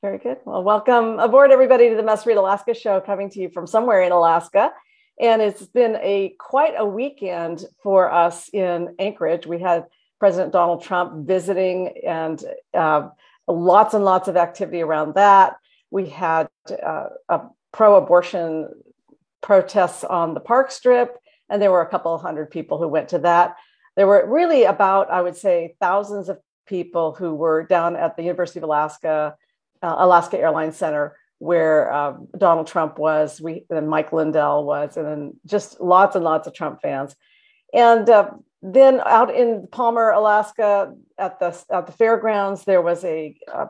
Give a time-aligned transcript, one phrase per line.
[0.00, 0.36] Very good.
[0.44, 4.00] Well, welcome aboard, everybody, to the Must Read Alaska show, coming to you from somewhere
[4.00, 4.70] in Alaska.
[5.20, 9.44] And it's been a quite a weekend for us in Anchorage.
[9.44, 9.86] We had
[10.20, 12.40] President Donald Trump visiting, and
[12.72, 13.08] uh,
[13.48, 15.56] lots and lots of activity around that.
[15.90, 17.40] We had uh, a
[17.72, 18.68] pro-abortion
[19.40, 21.16] protests on the park strip,
[21.50, 23.56] and there were a couple of hundred people who went to that.
[23.96, 28.22] There were really about, I would say, thousands of people who were down at the
[28.22, 29.34] University of Alaska
[29.82, 35.06] uh, Alaska Airlines Center where uh, Donald Trump was, we and Mike Lindell was, and
[35.06, 37.14] then just lots and lots of Trump fans.
[37.72, 43.36] And uh, then out in Palmer, Alaska, at the at the fairgrounds, there was a,
[43.52, 43.68] a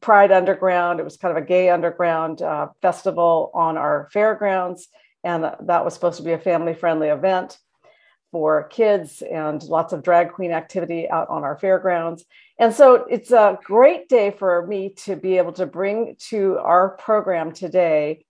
[0.00, 1.00] Pride Underground.
[1.00, 4.88] It was kind of a gay underground uh, festival on our fairgrounds,
[5.24, 7.58] and that was supposed to be a family friendly event
[8.32, 12.24] for kids and lots of drag queen activity out on our fairgrounds.
[12.58, 16.90] And so it's a great day for me to be able to bring to our
[16.90, 18.24] program today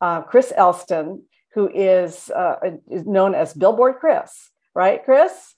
[0.00, 2.56] uh, Chris Elston, who is, uh,
[2.90, 5.54] is known as Billboard Chris, right, Chris?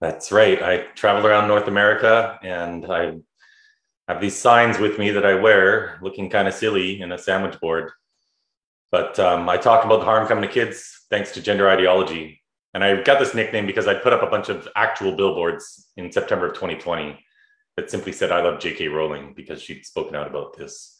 [0.00, 0.62] That's right.
[0.62, 3.18] I travel around North America and I
[4.08, 7.58] have these signs with me that I wear looking kind of silly in a sandwich
[7.60, 7.90] board.
[8.90, 12.39] But um, I talk about the harm coming to kids thanks to gender ideology
[12.74, 16.12] and I got this nickname because I put up a bunch of actual billboards in
[16.12, 17.18] September of 2020
[17.76, 20.98] that simply said, I love JK Rowling because she'd spoken out about this.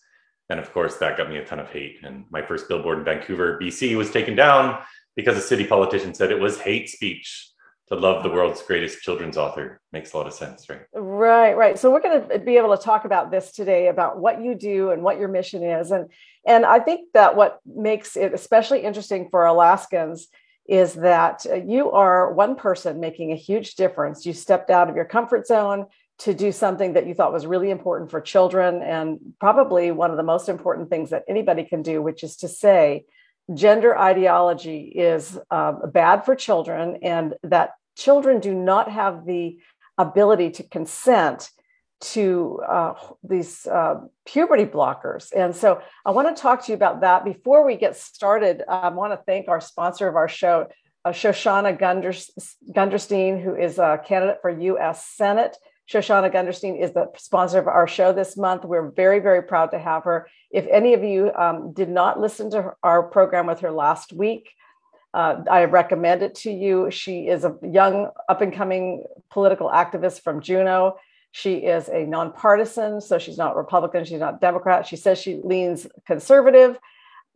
[0.48, 1.98] And of course, that got me a ton of hate.
[2.02, 4.80] And my first billboard in Vancouver, BC was taken down
[5.14, 7.50] because a city politician said it was hate speech
[7.88, 9.80] to love the world's greatest children's author.
[9.92, 10.82] Makes a lot of sense, right?
[10.92, 11.78] Right, right.
[11.78, 14.90] So we're going to be able to talk about this today about what you do
[14.90, 15.90] and what your mission is.
[15.90, 16.08] And
[16.46, 20.28] and I think that what makes it especially interesting for Alaskans
[20.70, 24.24] is that uh, you are one person making a huge difference.
[24.24, 25.86] You stepped out of your comfort zone
[26.20, 30.16] to do something that you thought was really important for children and probably one of
[30.16, 33.04] the most important things that anybody can do, which is to say,
[33.52, 39.58] gender ideology is uh, bad for children and that children do not have the
[39.98, 41.50] ability to consent
[42.00, 45.32] to uh, these uh, puberty blockers.
[45.36, 47.24] And so I want to talk to you about that.
[47.24, 50.68] Before we get started, I want to thank our sponsor of our show,
[51.04, 55.56] uh, Shoshana Gungurstein, who is a candidate for US Senate.
[55.90, 58.64] Shoshana Gungurstein is the sponsor of our show this month.
[58.64, 60.28] We're very, very proud to have her.
[60.50, 64.12] If any of you um, did not listen to her, our program with her last
[64.12, 64.50] week,
[65.12, 66.90] uh, I recommend it to you.
[66.90, 70.96] She is a young, up and coming political activist from Juneau.
[71.32, 74.86] She is a nonpartisan, so she's not Republican, she's not Democrat.
[74.86, 76.78] She says she leans conservative.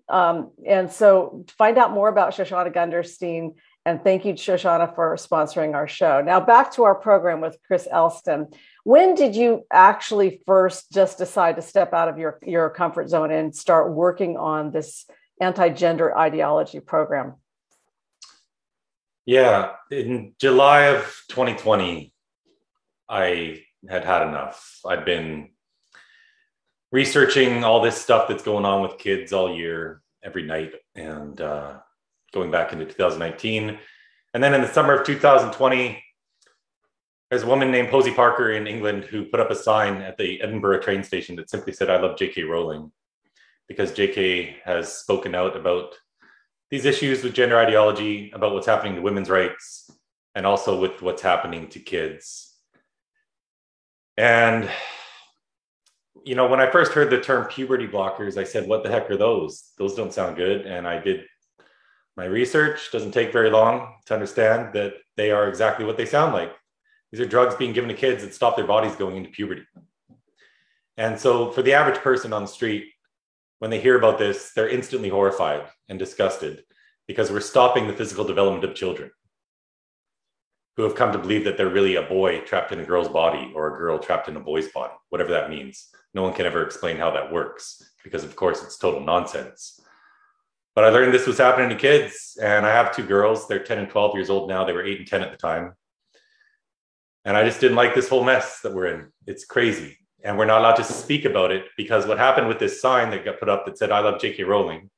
[0.09, 3.55] Um, and so find out more about Shoshana Gungurstein.
[3.87, 6.23] And thank you, Shoshana, for sponsoring our show.
[6.23, 8.49] Now, back to our program with Chris Elston.
[8.83, 13.31] When did you actually first just decide to step out of your, your comfort zone
[13.31, 15.07] and start working on this
[15.41, 17.35] anti gender ideology program?
[19.27, 22.13] Yeah, in July of 2020,
[23.09, 24.81] I had had enough.
[24.87, 25.51] I'd been
[26.93, 31.79] researching all this stuff that's going on with kids all year, every night, and uh,
[32.33, 33.79] going back into 2019.
[34.33, 36.03] And then in the summer of 2020,
[37.31, 40.41] there's a woman named Posie Parker in England who put up a sign at the
[40.41, 42.93] Edinburgh train station that simply said, I love JK Rowling,
[43.67, 45.97] because JK has spoken out about
[46.71, 49.91] these issues with gender ideology, about what's happening to women's rights,
[50.35, 52.54] and also with what's happening to kids
[54.17, 54.71] and
[56.25, 59.11] you know, when I first heard the term puberty blockers, I said, "What the heck
[59.11, 59.73] are those?
[59.77, 61.27] Those don't sound good." And I did
[62.17, 62.91] my research.
[62.91, 66.53] Doesn't take very long to understand that they are exactly what they sound like.
[67.13, 69.65] These are drugs being given to kids that stop their bodies going into puberty.
[70.97, 72.87] And so, for the average person on the street,
[73.59, 76.65] when they hear about this, they're instantly horrified and disgusted
[77.07, 79.11] because we're stopping the physical development of children
[80.77, 83.53] who have come to believe that they're really a boy trapped in a girl's body
[83.55, 85.89] or a girl trapped in a boy's body, whatever that means.
[86.15, 89.81] No one can ever explain how that works because, of course, it's total nonsense.
[90.75, 93.47] But I learned this was happening to kids, and I have two girls.
[93.47, 94.65] They're 10 and 12 years old now.
[94.65, 95.75] They were 8 and 10 at the time.
[97.25, 99.13] And I just didn't like this whole mess that we're in.
[99.27, 99.99] It's crazy.
[100.25, 103.25] and we're not allowed to speak about it because what happened with this sign that
[103.25, 104.43] got put up that said "I love J.K.
[104.45, 104.91] Rowling"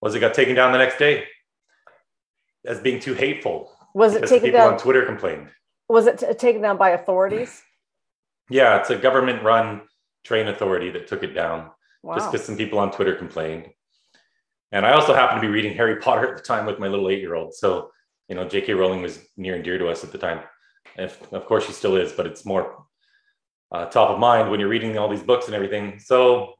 [0.00, 1.24] was it got taken down the next day
[2.66, 3.73] as being too hateful.
[3.94, 4.72] Was it taken people down?
[4.74, 5.48] on Twitter complained.
[5.88, 7.62] Was it t- taken down by authorities?
[8.50, 9.80] Yeah, it's a government-run
[10.22, 11.70] train authority that took it down
[12.02, 12.16] Wow.
[12.16, 13.68] just because some people on Twitter complained.
[14.70, 17.08] And I also happened to be reading Harry Potter at the time with my little
[17.08, 17.54] eight-year-old.
[17.54, 17.90] So,
[18.28, 18.74] you know, J.K.
[18.74, 20.40] Rowling was near and dear to us at the time.
[20.98, 22.84] If, of course, she still is, but it's more
[23.72, 25.98] uh, top of mind when you're reading all these books and everything.
[25.98, 26.52] So,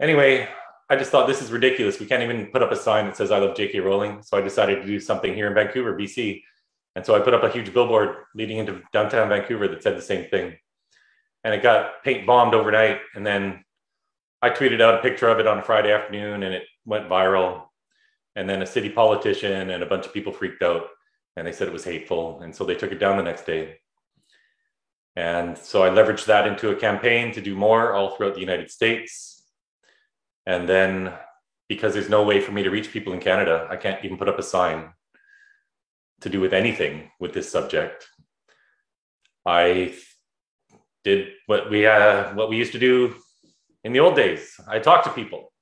[0.00, 0.48] anyway,
[0.88, 2.00] I just thought this is ridiculous.
[2.00, 3.80] We can't even put up a sign that says "I love J.K.
[3.80, 6.42] Rowling." So I decided to do something here in Vancouver, BC,
[6.96, 10.02] and so I put up a huge billboard leading into downtown Vancouver that said the
[10.02, 10.56] same thing,
[11.44, 13.00] and it got paint bombed overnight.
[13.14, 13.64] And then
[14.42, 17.64] I tweeted out a picture of it on a Friday afternoon, and it went viral.
[18.36, 20.86] And then a city politician and a bunch of people freaked out,
[21.36, 23.76] and they said it was hateful, and so they took it down the next day.
[25.16, 28.70] And so I leveraged that into a campaign to do more all throughout the United
[28.70, 29.44] States.
[30.46, 31.12] And then
[31.68, 34.28] because there's no way for me to reach people in Canada, I can't even put
[34.28, 34.90] up a sign
[36.20, 38.06] to do with anything with this subject.
[39.46, 39.94] I
[41.04, 43.14] did what we uh, what we used to do
[43.84, 44.54] in the old days.
[44.68, 45.52] I talk to people.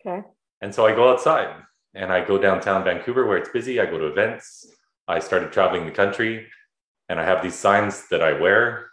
[0.00, 0.22] Okay.
[0.60, 1.54] And so I go outside
[1.94, 3.80] and I go downtown Vancouver where it's busy.
[3.80, 4.66] I go to events.
[5.08, 6.46] I started traveling the country
[7.08, 8.90] and I have these signs that I wear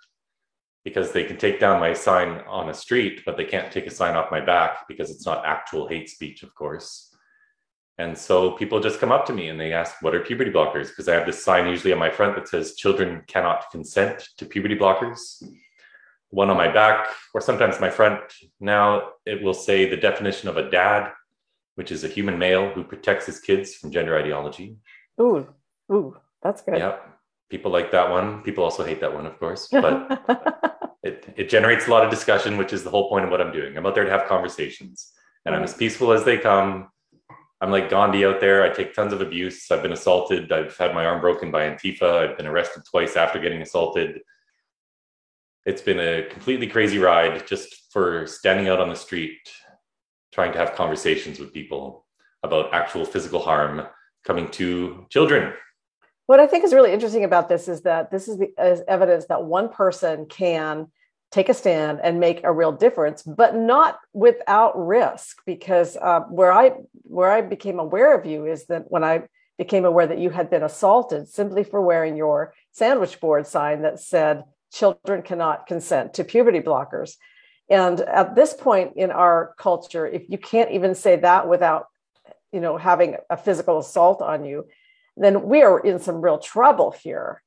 [0.83, 3.91] because they can take down my sign on a street, but they can't take a
[3.91, 7.10] sign off my back because it's not actual hate speech, of course.
[8.01, 10.87] And so people just come up to me and they ask, What are puberty blockers?
[10.87, 14.45] Because I have this sign usually on my front that says, Children cannot consent to
[14.45, 15.43] puberty blockers.
[16.31, 18.21] One on my back, or sometimes my front.
[18.59, 21.11] Now it will say the definition of a dad,
[21.75, 24.77] which is a human male who protects his kids from gender ideology.
[25.21, 25.47] Ooh,
[25.93, 26.79] ooh, that's good.
[26.79, 26.97] Yeah.
[27.49, 28.41] People like that one.
[28.41, 29.69] People also hate that one, of course.
[29.85, 29.95] But
[31.03, 33.51] it, it generates a lot of discussion, which is the whole point of what I'm
[33.51, 33.77] doing.
[33.77, 35.11] I'm out there to have conversations,
[35.45, 36.87] and I'm as peaceful as they come.
[37.61, 38.63] I'm like Gandhi out there.
[38.63, 39.69] I take tons of abuse.
[39.69, 40.51] I've been assaulted.
[40.51, 42.29] I've had my arm broken by Antifa.
[42.29, 44.21] I've been arrested twice after getting assaulted.
[45.65, 49.37] It's been a completely crazy ride just for standing out on the street,
[50.33, 52.07] trying to have conversations with people
[52.41, 53.83] about actual physical harm
[54.25, 55.53] coming to children.
[56.25, 58.51] what I think is really interesting about this is that this is the
[58.87, 60.87] evidence that one person can
[61.31, 65.41] take a stand and make a real difference, but not without risk.
[65.45, 66.73] Because uh, where I
[67.03, 69.23] where I became aware of you is that when I
[69.57, 73.99] became aware that you had been assaulted simply for wearing your sandwich board sign that
[73.99, 77.15] said children cannot consent to puberty blockers.
[77.69, 81.85] And at this point in our culture, if you can't even say that without,
[82.51, 84.65] you know, having a physical assault on you,
[85.15, 87.41] then we are in some real trouble here.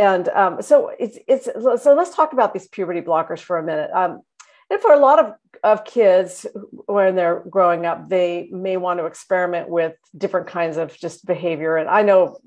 [0.00, 3.90] And um, so it's it's so let's talk about these puberty blockers for a minute.
[3.90, 4.22] Um,
[4.70, 6.46] and for a lot of, of kids
[6.86, 11.76] when they're growing up, they may want to experiment with different kinds of just behavior.
[11.76, 12.38] And I know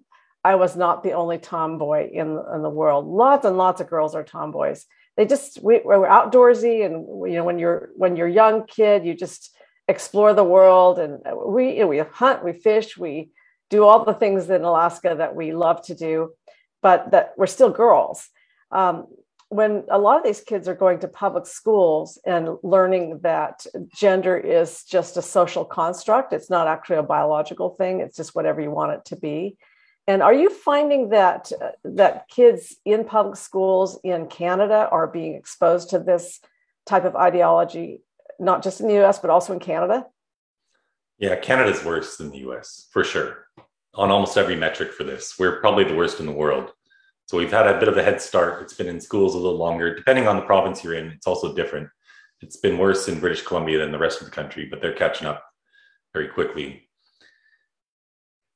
[0.44, 3.06] I was not the only tomboy in, in the world.
[3.06, 4.86] Lots and lots of girls are tomboys.
[5.16, 9.14] They just we, we're outdoorsy, and you know when you're when you're young kid, you
[9.14, 9.56] just
[9.88, 13.30] explore the world, and we you know, we hunt, we fish, we
[13.70, 16.32] do all the things in Alaska that we love to do,
[16.84, 18.30] but that we're still girls.
[18.72, 19.08] Um,
[19.50, 24.36] when a lot of these kids are going to public schools and learning that gender
[24.36, 28.72] is just a social construct, it's not actually a biological thing, it's just whatever you
[28.72, 29.58] want it to be.
[30.06, 35.36] And are you finding that uh, that kids in public schools in Canada are being
[35.36, 36.42] exposed to this
[36.86, 38.02] type of ideology,
[38.40, 40.06] not just in the US, but also in Canada?
[41.20, 43.43] Yeah, Canada's worse than the US for sure
[43.96, 45.36] on almost every metric for this.
[45.38, 46.72] We're probably the worst in the world.
[47.28, 48.62] So we've had a bit of a head start.
[48.62, 49.96] It's been in schools a little longer.
[49.96, 51.90] Depending on the province you're in, it's also different.
[52.42, 55.28] It's been worse in British Columbia than the rest of the country, but they're catching
[55.28, 55.44] up
[56.14, 56.90] very quickly.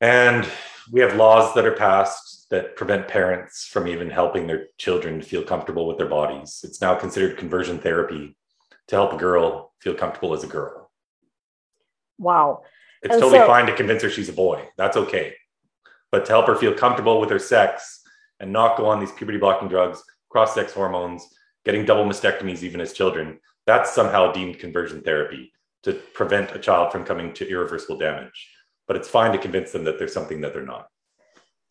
[0.02, 0.48] And
[0.92, 5.44] we have laws that are passed that prevent parents from even helping their children feel
[5.44, 6.62] comfortable with their bodies.
[6.64, 8.38] It's now considered conversion therapy
[8.88, 10.92] to help a girl feel comfortable as a girl.
[12.18, 12.64] Wow.
[13.04, 14.68] It's And totally so- fine to convince her she's a boy.
[14.78, 15.36] That's okay.
[16.12, 18.02] But to help her feel comfortable with her sex
[18.40, 21.28] and not go on these puberty blocking drugs, cross sex hormones,
[21.66, 25.52] getting double mastectomies even as children, that's somehow deemed conversion therapy
[25.84, 28.50] to prevent a child from coming to irreversible damage.
[28.88, 30.88] But it's fine to convince them that there's something that they're not.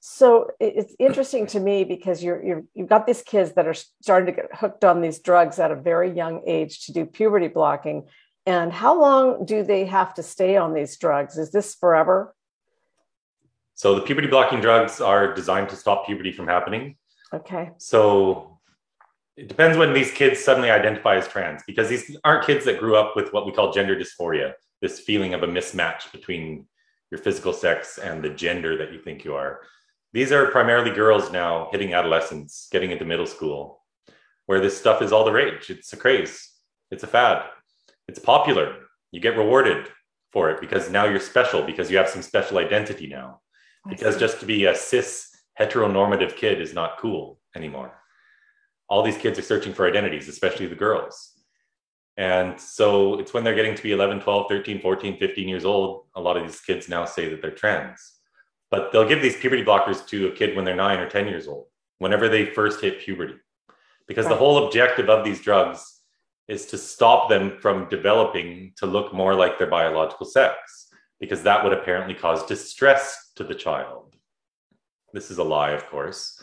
[0.01, 4.27] So it's interesting to me because you're, you're you've got these kids that are starting
[4.27, 8.07] to get hooked on these drugs at a very young age to do puberty blocking.
[8.47, 11.37] And how long do they have to stay on these drugs?
[11.37, 12.35] Is this forever?
[13.75, 16.97] So the puberty blocking drugs are designed to stop puberty from happening.
[17.35, 17.73] Okay.
[17.79, 18.59] So
[19.37, 22.97] it depends when these kids suddenly identify as trans because these aren't kids that grew
[22.97, 26.67] up with what we call gender dysphoria, this feeling of a mismatch between
[27.11, 29.61] your physical sex and the gender that you think you are.
[30.13, 33.83] These are primarily girls now hitting adolescence, getting into middle school,
[34.47, 35.69] where this stuff is all the rage.
[35.69, 36.51] It's a craze,
[36.91, 37.45] it's a fad,
[38.09, 38.77] it's popular.
[39.13, 39.89] You get rewarded
[40.33, 43.41] for it because now you're special because you have some special identity now.
[43.89, 47.93] Because just to be a cis heteronormative kid is not cool anymore.
[48.89, 51.33] All these kids are searching for identities, especially the girls.
[52.17, 56.07] And so it's when they're getting to be 11, 12, 13, 14, 15 years old.
[56.15, 58.15] A lot of these kids now say that they're trans.
[58.71, 61.47] But they'll give these puberty blockers to a kid when they're nine or 10 years
[61.47, 61.67] old,
[61.99, 63.35] whenever they first hit puberty.
[64.09, 64.33] Because right.
[64.33, 65.96] the whole objective of these drugs
[66.49, 70.89] is to stop them from developing to look more like their biological sex,
[71.19, 74.15] because that would apparently cause distress to the child.
[75.13, 76.41] This is a lie, of course.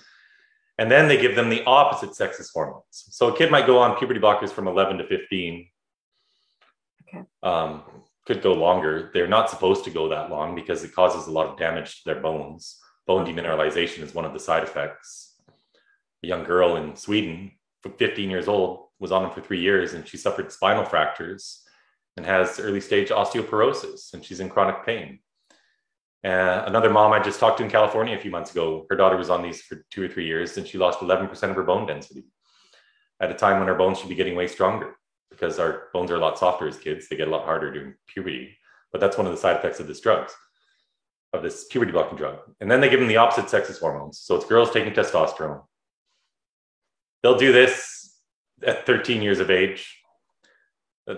[0.77, 2.83] And then they give them the opposite sex's hormones.
[2.89, 5.67] So a kid might go on puberty blockers from 11 to 15.
[7.07, 7.24] Okay.
[7.43, 7.83] Um,
[8.25, 9.12] could go longer.
[9.13, 12.01] They're not supposed to go that long because it causes a lot of damage to
[12.05, 12.79] their bones.
[13.05, 15.36] Bone demineralization is one of the side effects.
[16.24, 17.51] A young girl in Sweden,
[17.98, 21.62] 15 years old, was on them for three years and she suffered spinal fractures
[22.15, 25.19] and has early stage osteoporosis and she's in chronic pain.
[26.24, 29.17] Uh, another mom I just talked to in California a few months ago, her daughter
[29.17, 31.86] was on these for two or three years and she lost 11% of her bone
[31.86, 32.24] density
[33.19, 34.95] at a time when her bones should be getting way stronger
[35.29, 37.10] because our bones are a lot softer as kids.
[37.10, 38.57] They get a lot harder during puberty.
[38.93, 40.33] But that's one of the side effects of this drugs,
[41.33, 42.38] of this puberty blocking drug.
[42.62, 44.19] And then they give them the opposite sex's hormones.
[44.19, 45.63] So it's girls taking testosterone.
[47.22, 48.02] They'll do this
[48.65, 50.00] at 13 years of age.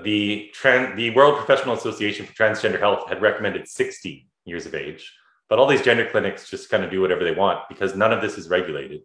[0.04, 5.14] The, trans, the World Professional Association for Transgender Health had recommended 60 years of age.
[5.48, 8.22] But all these gender clinics just kind of do whatever they want because none of
[8.22, 9.02] this is regulated.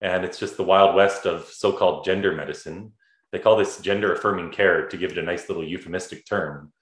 [0.00, 2.92] And it's just the wild west of so called gender medicine.
[3.32, 6.72] They call this gender affirming care to give it a nice little euphemistic term.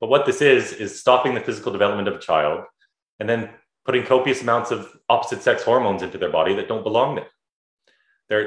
[0.00, 2.64] But what this is, is stopping the physical development of a child
[3.20, 3.50] and then
[3.84, 7.28] putting copious amounts of opposite sex hormones into their body that don't belong there.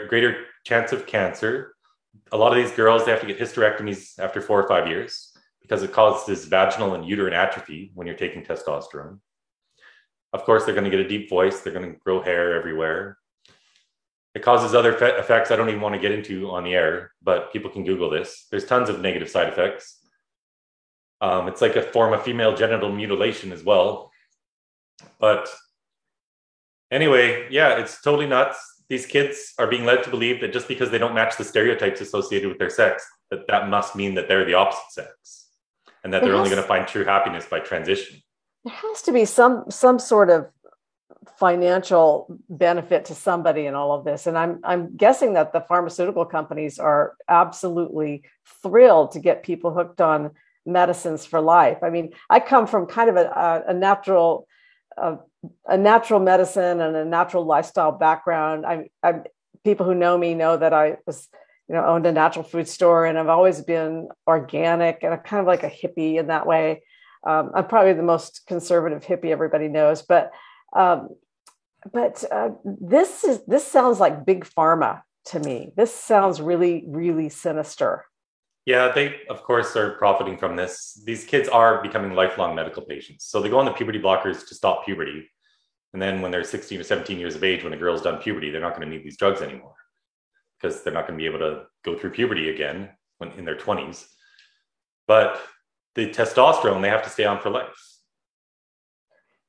[0.08, 1.76] Greater chance of cancer.
[2.32, 5.34] A lot of these girls, they have to get hysterectomies after four or five years
[5.62, 9.20] because it causes vaginal and uterine atrophy when you're taking testosterone.
[10.34, 13.18] Of course, they're going to get a deep voice, they're going to grow hair everywhere.
[14.36, 17.12] It causes other fe- effects I don't even want to get into on the air,
[17.24, 18.46] but people can Google this.
[18.52, 20.00] There's tons of negative side effects.
[21.22, 24.12] Um, it's like a form of female genital mutilation as well.
[25.20, 25.50] But
[26.92, 28.77] anyway, yeah, it's totally nuts.
[28.90, 32.00] These kids are being led to believe that just because they don't match the stereotypes
[32.00, 35.48] associated with their sex, that that must mean that they're the opposite sex,
[36.04, 38.22] and that they're only going to find true happiness by transition.
[38.64, 40.48] There has to be some some sort of
[41.38, 46.26] financial benefit to somebody in all of this and i'm i'm guessing that the pharmaceutical
[46.26, 48.24] companies are absolutely
[48.64, 50.32] thrilled to get people hooked on
[50.66, 54.48] medicines for life i mean i come from kind of a, a natural
[55.02, 55.18] uh,
[55.66, 59.22] a natural medicine and a natural lifestyle background i i
[59.64, 61.28] people who know me know that i was
[61.68, 65.42] you know owned a natural food store and i've always been organic and i'm kind
[65.42, 66.82] of like a hippie in that way
[67.26, 70.32] um, i'm probably the most conservative hippie everybody knows but
[70.76, 71.10] um,
[71.92, 75.72] but uh, this is this sounds like big pharma to me.
[75.76, 78.06] This sounds really really sinister.
[78.68, 81.02] Yeah, they of course are profiting from this.
[81.06, 83.24] These kids are becoming lifelong medical patients.
[83.24, 85.26] So they go on the puberty blockers to stop puberty.
[85.94, 88.52] And then when they're 16 or 17 years of age, when a girl's done puberty,
[88.52, 89.76] they're not going to need these drugs anymore
[90.60, 93.56] because they're not going to be able to go through puberty again when in their
[93.56, 94.06] 20s.
[95.08, 95.42] But
[95.96, 97.74] the testosterone they have to stay on for life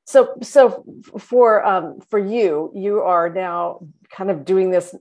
[0.05, 0.83] so so
[1.19, 4.95] for um, for you you are now kind of doing this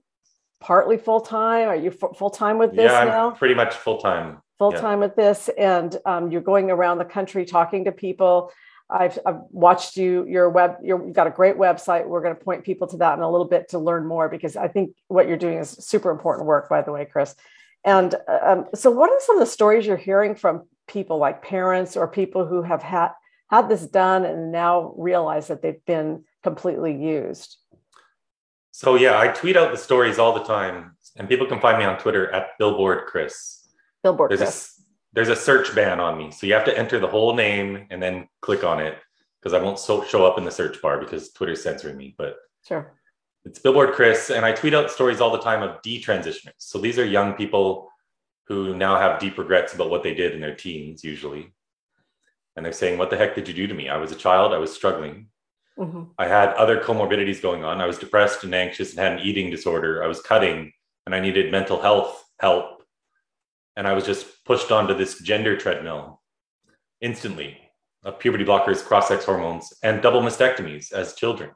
[0.60, 3.30] partly full time are you f- full time with this yeah, now?
[3.30, 5.06] pretty much full time full time yeah.
[5.06, 8.50] with this and um, you're going around the country talking to people.
[8.90, 12.06] I've, I've watched you your web you have got a great website.
[12.06, 14.56] We're going to point people to that in a little bit to learn more because
[14.56, 17.34] i think what you're doing is super important work by the way chris.
[17.84, 21.96] And um, so what are some of the stories you're hearing from people like parents
[21.96, 23.10] or people who have had
[23.50, 27.56] had this done and now realize that they've been completely used?
[28.78, 31.84] So yeah, I tweet out the stories all the time, and people can find me
[31.84, 33.66] on Twitter at Billboard Chris.
[34.04, 34.78] Billboard there's Chris.
[34.78, 34.82] A,
[35.14, 38.00] there's a search ban on me, so you have to enter the whole name and
[38.00, 38.96] then click on it
[39.40, 42.14] because I won't so, show up in the search bar because Twitter's censoring me.
[42.16, 42.36] But
[42.68, 42.94] sure,
[43.44, 46.52] it's Billboard Chris, and I tweet out stories all the time of detransitioners.
[46.58, 47.90] So these are young people
[48.44, 51.52] who now have deep regrets about what they did in their teens, usually,
[52.54, 53.88] and they're saying, What the heck did you do to me?
[53.88, 55.30] I was a child, I was struggling.
[55.78, 56.02] Mm-hmm.
[56.18, 57.80] I had other comorbidities going on.
[57.80, 60.02] I was depressed and anxious and had an eating disorder.
[60.02, 60.72] I was cutting.
[61.06, 62.82] and I needed mental health help.
[63.76, 66.20] And I was just pushed onto this gender treadmill
[67.00, 67.56] instantly
[68.04, 71.50] of puberty blockers, cross sex hormones, and double mastectomies as children.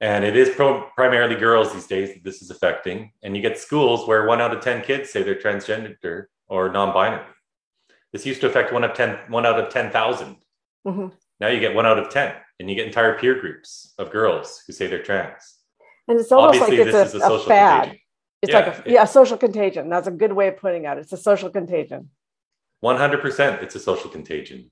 [0.00, 3.12] And it is pro- primarily girls these days that this is affecting.
[3.22, 6.92] And you get schools where one out of 10 kids say they're transgender or non
[6.92, 7.26] binary.
[8.12, 10.36] This used to affect one of 10, one out of 10,000.
[10.86, 11.08] Mm-hmm.
[11.40, 14.62] Now you get one out of 10, and you get entire peer groups of girls
[14.66, 15.56] who say they're trans.
[16.08, 17.82] And it's almost Obviously, like it's a, a, a fad.
[17.82, 18.00] Contagion.
[18.40, 19.88] It's yeah, like a yeah, a social contagion.
[19.88, 20.98] That's a good way of putting it.
[20.98, 22.10] It's a social contagion.
[22.84, 24.70] 100% it's a social contagion.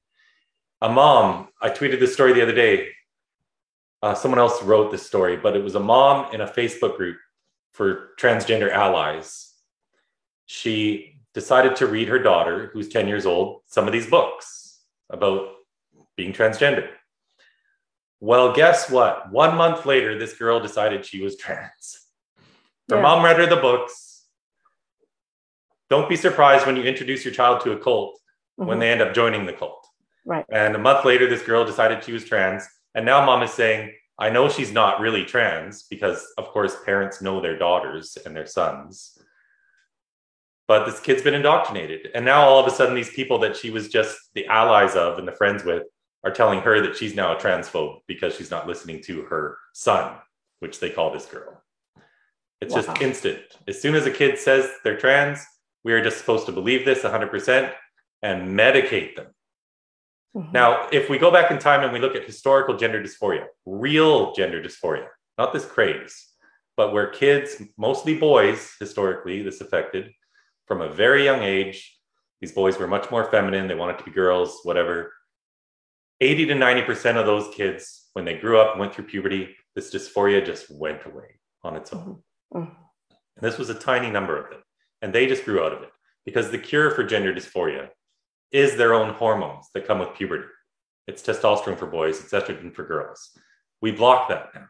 [0.81, 2.89] A mom, I tweeted this story the other day.
[4.03, 7.17] Uh, someone else wrote this story, but it was a mom in a Facebook group
[7.73, 9.53] for transgender allies.
[10.45, 14.81] She decided to read her daughter, who's 10 years old, some of these books
[15.11, 15.49] about
[16.17, 16.89] being transgender.
[18.21, 19.31] Well, guess what?
[19.31, 22.01] One month later, this girl decided she was trans.
[22.89, 23.03] Her yeah.
[23.03, 24.25] mom read her the books.
[25.91, 28.19] Don't be surprised when you introduce your child to a cult
[28.59, 28.69] mm-hmm.
[28.69, 29.87] when they end up joining the cult.
[30.25, 30.45] Right.
[30.51, 32.67] And a month later, this girl decided she was trans.
[32.95, 37.21] And now mom is saying, I know she's not really trans because, of course, parents
[37.21, 39.19] know their daughters and their sons.
[40.67, 42.09] But this kid's been indoctrinated.
[42.15, 45.19] And now all of a sudden, these people that she was just the allies of
[45.19, 45.85] and the friends with
[46.25, 50.17] are telling her that she's now a transphobe because she's not listening to her son,
[50.61, 51.63] which they call this girl.
[52.61, 52.83] It's wow.
[52.83, 53.43] just instant.
[53.69, 55.45] As soon as a kid says they're trans,
[55.85, 57.73] we are just supposed to believe this 100%
[58.23, 59.27] and medicate them.
[60.37, 60.53] Mm-hmm.
[60.53, 64.35] Now, if we go back in time and we look at historical gender dysphoria, real
[64.35, 65.07] gender dysphoria,
[65.39, 66.33] not this craze,
[66.77, 70.11] but where kids, mostly boys, historically, this affected
[70.67, 71.97] from a very young age,
[72.41, 73.67] these boys were much more feminine.
[73.67, 75.13] They wanted to be girls, whatever.
[76.21, 79.93] 80 to 90% of those kids, when they grew up and went through puberty, this
[79.93, 82.23] dysphoria just went away on its own.
[82.55, 82.59] Mm-hmm.
[82.59, 82.83] mm-hmm.
[83.37, 84.61] And this was a tiny number of them.
[85.02, 85.91] And they just grew out of it
[86.25, 87.89] because the cure for gender dysphoria
[88.50, 90.49] is their own hormones that come with puberty.
[91.07, 93.31] It's testosterone for boys, it's estrogen for girls.
[93.83, 94.67] We block that now.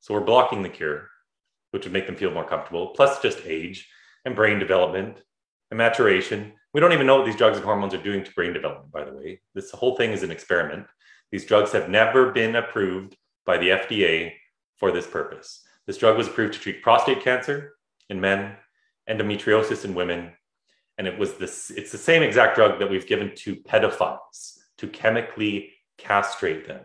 [0.00, 1.08] So we're blocking the cure,
[1.70, 3.88] which would make them feel more comfortable, plus just age
[4.24, 5.22] and brain development
[5.70, 8.52] and maturation we don't even know what these drugs and hormones are doing to brain
[8.52, 9.40] development, by the way.
[9.54, 10.86] This whole thing is an experiment.
[11.30, 14.32] These drugs have never been approved by the FDA
[14.76, 15.64] for this purpose.
[15.86, 17.74] This drug was approved to treat prostate cancer
[18.10, 18.56] in men,
[19.08, 20.32] endometriosis in women,
[20.98, 24.88] and it was this it's the same exact drug that we've given to pedophiles to
[24.88, 26.84] chemically castrate them.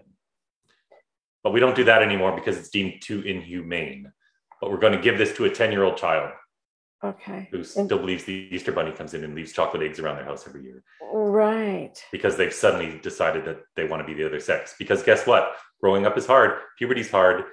[1.43, 4.11] But we don't do that anymore because it's deemed too inhumane.
[4.61, 6.31] But we're going to give this to a 10-year-old child
[7.03, 7.47] Okay.
[7.51, 10.25] Who still and, believes the Easter Bunny comes in and leaves chocolate eggs around their
[10.25, 10.83] house every year.
[11.13, 11.97] Right.
[12.11, 14.75] Because they've suddenly decided that they want to be the other sex.
[14.77, 15.55] Because guess what?
[15.81, 16.59] Growing up is hard.
[16.77, 17.43] Puberty's hard.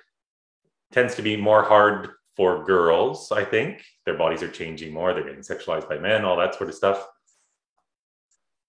[0.93, 3.85] Tends to be more hard for girls, I think.
[4.05, 5.15] Their bodies are changing more.
[5.15, 7.07] They're getting sexualized by men, all that sort of stuff.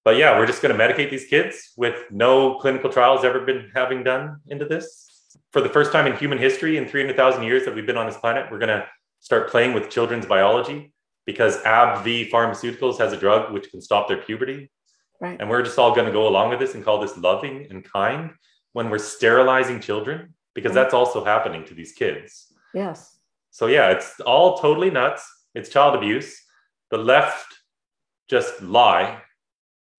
[0.06, 3.70] But yeah, we're just going to medicate these kids with no clinical trials ever been
[3.76, 5.36] having done into this.
[5.52, 8.18] For the first time in human history, in 300,000 years that we've been on this
[8.18, 8.88] planet, we're going to
[9.20, 10.94] start playing with children's biology
[11.26, 14.72] because AbbVie Pharmaceuticals has a drug which can stop their puberty.
[15.20, 15.38] Right.
[15.40, 17.84] And we're just all going to go along with this and call this loving and
[17.84, 18.32] kind
[18.74, 22.54] when we're sterilizing children because that's also happening to these kids.
[22.74, 23.18] Yes.
[23.52, 25.28] So, yeah, it's all totally nuts.
[25.56, 26.40] It's child abuse.
[26.92, 27.56] The left
[28.30, 29.22] just lie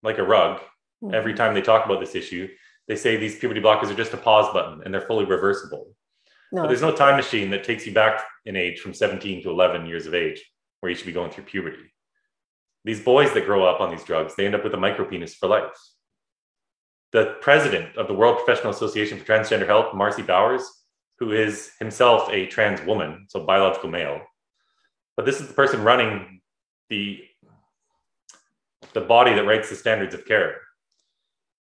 [0.01, 0.61] like a rug
[1.03, 1.13] mm-hmm.
[1.13, 2.47] every time they talk about this issue.
[2.87, 5.93] They say these puberty blockers are just a pause button and they're fully reversible.
[6.51, 9.49] No, but there's no time machine that takes you back in age from 17 to
[9.51, 10.43] 11 years of age
[10.79, 11.93] where you should be going through puberty.
[12.83, 15.47] These boys that grow up on these drugs, they end up with a micropenis for
[15.47, 15.77] life.
[17.11, 20.63] The president of the World Professional Association for Transgender Health, Marci Bowers,
[21.19, 24.21] who is himself a trans woman, so biological male,
[25.15, 26.41] but this is the person running
[26.89, 27.19] the,
[28.93, 30.55] the body that writes the standards of care.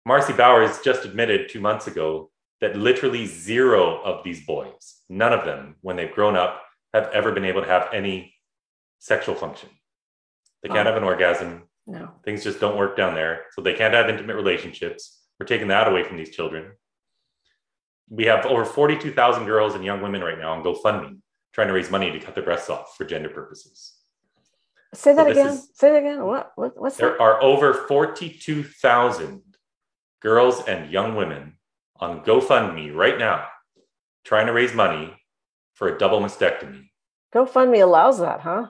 [0.08, 5.44] Marci Bowers just admitted two months ago that literally zero of these boys, none of
[5.44, 6.62] them, when they've grown up,
[6.92, 8.34] have ever been able to have any
[9.00, 9.68] sexual function.
[10.62, 10.92] They can't oh.
[10.92, 11.64] have an orgasm.
[11.86, 12.12] No.
[12.24, 13.42] Things just don't work down there.
[13.52, 15.20] So they can't have intimate relationships.
[15.38, 16.72] We're taking that away from these children.
[18.08, 21.18] We have over 42,000 girls and young women right now on GoFundMe
[21.52, 23.94] trying to raise money to cut their breasts off for gender purposes.
[24.92, 25.46] Say that so again.
[25.48, 26.24] Is, Say that again.
[26.24, 26.52] What?
[26.56, 27.20] what what's there that?
[27.20, 29.42] are over 42,000
[30.20, 31.54] girls and young women
[32.04, 33.46] on GoFundMe right now
[34.24, 35.14] trying to raise money
[35.74, 36.90] for a double mastectomy.
[37.34, 38.68] GoFundMe allows that, huh?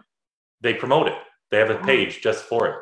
[0.60, 1.18] They promote it.
[1.50, 2.76] They have a page just for it.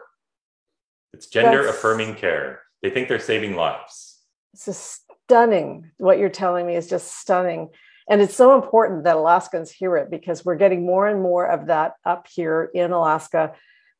[1.12, 2.60] It's gender That's, affirming care.
[2.82, 4.20] They think they're saving lives.
[4.54, 5.90] It's just stunning.
[5.98, 7.68] What you're telling me is just stunning.
[8.08, 11.66] And it's so important that Alaskans hear it because we're getting more and more of
[11.66, 13.52] that up here in Alaska.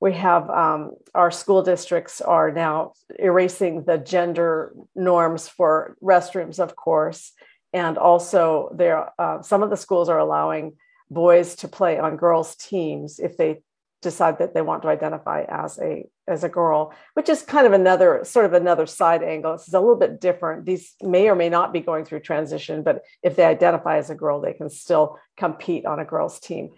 [0.02, 6.74] We have um, our school districts are now erasing the gender norms for restrooms, of
[6.74, 7.30] course,
[7.72, 10.72] and also there uh, some of the schools are allowing
[11.08, 13.60] boys to play on girls' teams if they
[14.00, 17.72] decide that they want to identify as a as a girl which is kind of
[17.72, 19.54] another sort of another side angle.
[19.54, 20.66] It's a little bit different.
[20.66, 24.16] These may or may not be going through transition but if they identify as a
[24.16, 26.70] girl they can still compete on a girls team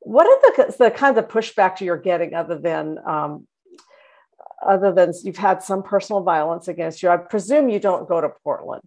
[0.00, 3.46] what are the, the kinds of pushback you're getting other than um,
[4.66, 8.30] other than you've had some personal violence against you i presume you don't go to
[8.44, 8.82] portland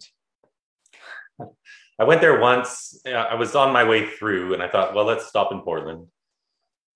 [1.98, 5.26] i went there once i was on my way through and i thought well let's
[5.26, 6.06] stop in portland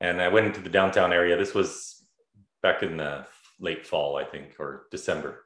[0.00, 1.36] and I went into the downtown area.
[1.36, 2.04] This was
[2.62, 3.26] back in the
[3.58, 5.44] late fall, I think, or December.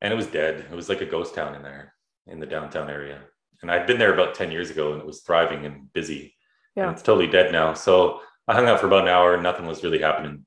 [0.00, 0.66] And it was dead.
[0.70, 1.94] It was like a ghost town in there
[2.26, 3.20] in the downtown area.
[3.60, 6.34] And I'd been there about 10 years ago and it was thriving and busy.
[6.76, 6.84] Yeah.
[6.84, 7.74] And it's totally dead now.
[7.74, 10.44] So I hung out for about an hour and nothing was really happening.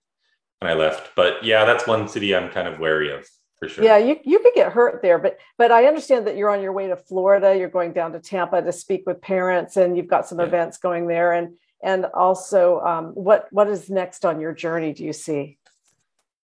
[0.62, 1.16] And I left.
[1.16, 3.28] But yeah, that's one city I'm kind of wary of
[3.60, 3.84] for sure.
[3.84, 6.74] Yeah, you, you could get hurt there, but but I understand that you're on your
[6.74, 7.58] way to Florida.
[7.58, 10.46] You're going down to Tampa to speak with parents, and you've got some yeah.
[10.46, 11.34] events going there.
[11.34, 15.58] And and also um, what what is next on your journey do you see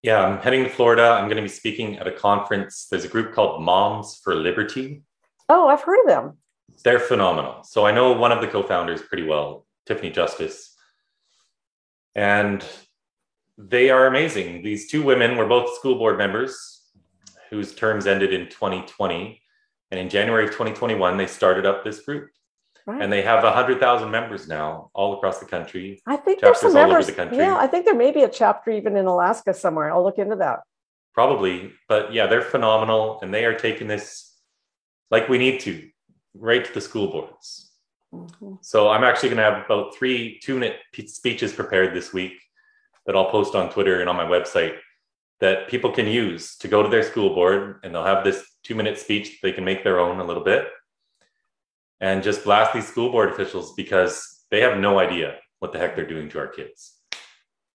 [0.02, 3.08] yeah i'm heading to florida i'm going to be speaking at a conference there's a
[3.08, 5.02] group called moms for liberty
[5.48, 6.36] oh i've heard of them
[6.82, 10.74] they're phenomenal so i know one of the co-founders pretty well tiffany justice
[12.14, 12.64] and
[13.58, 16.82] they are amazing these two women were both school board members
[17.50, 19.40] whose terms ended in 2020
[19.90, 22.28] and in january of 2021 they started up this group
[22.86, 23.02] Right.
[23.02, 26.00] And they have 100,000 members now all across the country.
[26.06, 27.08] I think there's some members.
[27.08, 29.92] The yeah, I think there may be a chapter even in Alaska somewhere.
[29.92, 30.60] I'll look into that.
[31.12, 31.72] Probably.
[31.88, 33.18] But yeah, they're phenomenal.
[33.22, 34.32] And they are taking this
[35.10, 35.88] like we need to
[36.38, 37.72] right to the school boards.
[38.14, 38.54] Mm-hmm.
[38.60, 42.34] So I'm actually going to have about three two minute speeches prepared this week
[43.06, 44.76] that I'll post on Twitter and on my website
[45.40, 48.74] that people can use to go to their school board and they'll have this two
[48.74, 50.68] minute speech they can make their own a little bit
[52.00, 55.96] and just blast these school board officials because they have no idea what the heck
[55.96, 56.94] they're doing to our kids.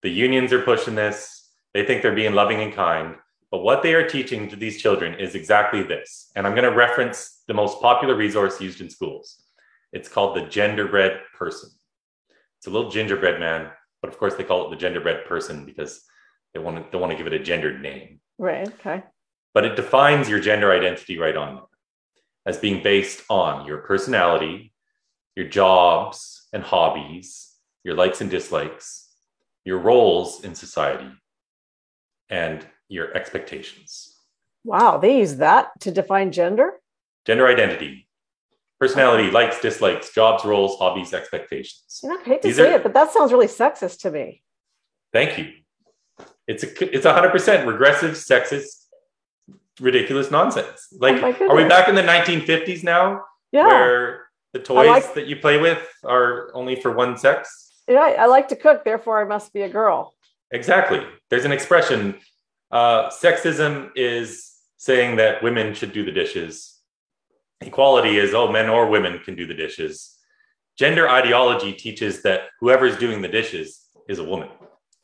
[0.04, 1.50] The unions are pushing this.
[1.74, 3.16] They think they're being loving and kind.
[3.52, 6.32] But what they are teaching to these children is exactly this.
[6.36, 9.44] And I'm going to reference the most popular resource used in schools.
[9.92, 11.70] It's called the genderbread person.
[12.58, 13.70] It's a little gingerbread man,
[14.02, 16.02] but of course they call it the genderbread person because
[16.54, 18.22] they want to, they want to give it a gendered name.
[18.38, 18.68] Right.
[18.68, 19.04] Okay.
[19.54, 21.64] But it defines your gender identity right on there
[22.46, 24.74] as being based on your personality,
[25.36, 29.10] your jobs and hobbies, your likes and dislikes,
[29.66, 31.12] your roles in society,
[32.30, 34.18] and your expectations.
[34.64, 36.74] Wow, they use that to define gender?
[37.26, 38.08] Gender identity.
[38.80, 39.34] Personality, okay.
[39.34, 42.02] likes, dislikes, jobs, roles, hobbies, expectations.
[42.04, 44.12] You know, I hate to These say are, it, but that sounds really sexist to
[44.12, 44.42] me.
[45.14, 45.54] Thank you.
[46.48, 48.88] It's a it's hundred percent regressive, sexist,
[49.80, 50.88] ridiculous nonsense.
[50.94, 53.24] Oh like, oh are we back in the 1950s now?
[53.52, 53.68] Yeah.
[53.68, 57.84] Where the toys like, that you play with are only for one sex?
[57.88, 60.14] Yeah, I like to cook, therefore I must be a girl.
[60.52, 61.06] Exactly.
[61.30, 62.20] There's an expression.
[62.72, 66.80] Uh, sexism is saying that women should do the dishes.
[67.62, 70.18] Equality is, oh, men or women can do the dishes.
[70.78, 74.50] Gender ideology teaches that whoever's doing the dishes is a woman.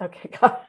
[0.02, 0.68] Okay, got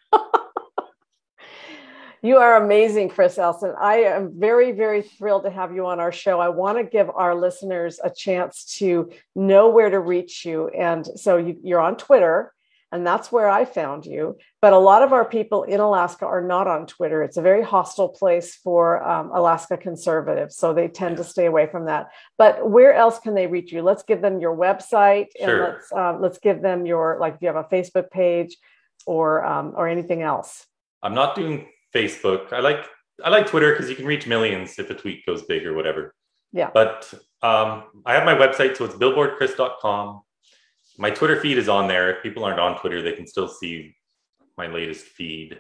[2.22, 3.74] you are amazing, Chris Elston.
[3.80, 6.40] I am very, very thrilled to have you on our show.
[6.40, 10.68] I want to give our listeners a chance to know where to reach you.
[10.68, 12.52] And so you, are on Twitter,
[12.90, 14.36] and that's where I found you.
[14.62, 17.22] But a lot of our people in Alaska are not on Twitter.
[17.22, 21.66] It's a very hostile place for um, Alaska conservatives, so they tend to stay away
[21.66, 22.08] from that.
[22.38, 23.82] But where else can they reach you?
[23.82, 25.68] Let's give them your website, and sure.
[25.68, 28.56] let's um, let's give them your like if you have a Facebook page
[29.06, 30.66] or um, or anything else.
[31.02, 32.52] I'm not doing Facebook.
[32.52, 32.84] I like
[33.24, 36.14] I like Twitter because you can reach millions if a tweet goes big or whatever.
[36.52, 36.70] Yeah.
[36.72, 40.22] But um, I have my website, so it's billboardchris.com.
[40.98, 42.10] My Twitter feed is on there.
[42.10, 43.96] If people aren't on Twitter, they can still see
[44.56, 45.58] my latest feed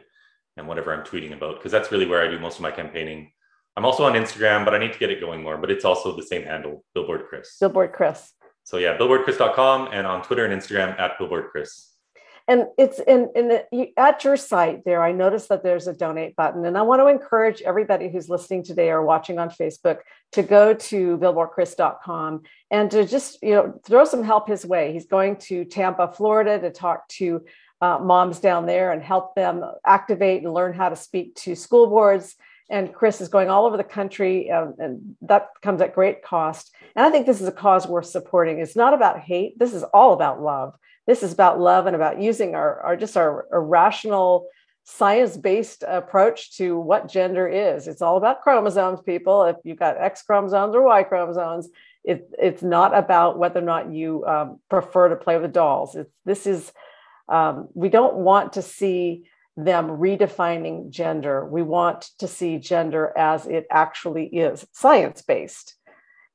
[0.56, 3.30] and whatever I'm tweeting about because that's really where I do most of my campaigning.
[3.76, 5.56] I'm also on Instagram, but I need to get it going more.
[5.56, 7.56] But it's also the same handle, Billboard Chris.
[7.60, 8.32] Billboard Chris.
[8.64, 11.92] So yeah, billboardchris.com and on Twitter and Instagram at Billboard Chris
[12.48, 16.34] and it's in, in the, at your site there i noticed that there's a donate
[16.34, 16.64] button.
[16.64, 19.98] And i want to encourage everybody who's listening today or watching on facebook
[20.32, 24.92] to go to billboardchris.com and to just you know throw some help his way.
[24.92, 27.44] He's going to tampa florida to talk to
[27.80, 31.86] uh, moms down there and help them activate and learn how to speak to school
[31.86, 32.34] boards
[32.70, 36.74] and Chris is going all over the country, um, and that comes at great cost.
[36.94, 38.58] And I think this is a cause worth supporting.
[38.58, 39.58] It's not about hate.
[39.58, 40.76] This is all about love.
[41.06, 44.48] This is about love and about using our, our just our, our rational,
[44.84, 47.88] science-based approach to what gender is.
[47.88, 49.44] It's all about chromosomes, people.
[49.44, 51.68] If you've got X chromosomes or Y chromosomes,
[52.04, 55.94] it, it's not about whether or not you um, prefer to play with dolls.
[55.94, 56.72] It's, this is
[57.28, 61.44] um, we don't want to see them redefining gender.
[61.44, 65.74] We want to see gender as it actually is, science based.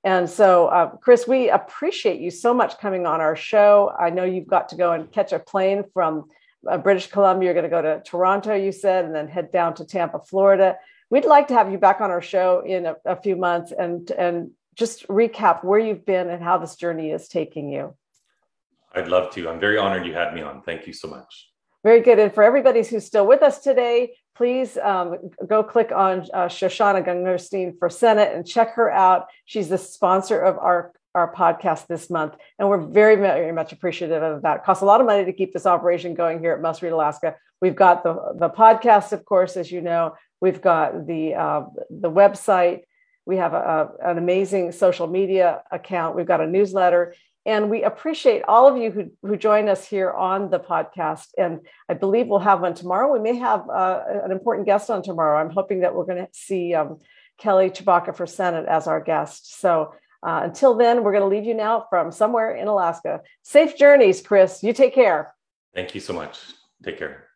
[0.04, 3.94] And so, uh, Chris, we appreciate you so much coming on our show.
[3.98, 6.26] I know you've got to go and catch a plane from
[6.70, 7.48] uh, British Columbia.
[7.48, 10.76] You're going to go to Toronto, you said, and then head down to Tampa, Florida.
[11.10, 14.12] We'd like to have you back on our show in a, a few months and,
[14.12, 17.96] and just recap where you've been and how this journey is taking you.
[18.94, 19.48] I'd love to.
[19.48, 20.62] I'm very honored you had me on.
[20.64, 21.53] Thank you so much.
[21.84, 22.18] Very good.
[22.18, 27.06] And for everybody who's still with us today, please um, go click on uh, Shoshana
[27.06, 29.28] Gungurstein for Senate and check her out.
[29.46, 32.36] She's the sponsor of our, our podcast this month.
[32.58, 34.58] And we're very, very much appreciative of that.
[34.58, 36.94] It costs a lot of money to keep this operation going here at Must Read
[36.94, 37.36] Alaska.
[37.62, 40.16] We've got the, the podcast, of course, as you know.
[40.40, 42.82] We've got the, uh, the website.
[43.26, 46.16] We have a, an amazing social media account.
[46.16, 47.14] We've got a newsletter.
[47.46, 51.28] And we appreciate all of you who, who join us here on the podcast.
[51.38, 53.12] And I believe we'll have one tomorrow.
[53.12, 55.40] We may have uh, an important guest on tomorrow.
[55.40, 57.00] I'm hoping that we're going to see um,
[57.38, 59.60] Kelly Tshibaka for Senate as our guest.
[59.60, 59.94] So
[60.26, 63.22] uh, until then, we're going to leave you now from somewhere in Alaska.
[63.42, 64.64] Safe journeys, Chris.
[64.64, 65.34] You take care.
[65.76, 66.40] Thank you so much.
[66.82, 67.28] Take care.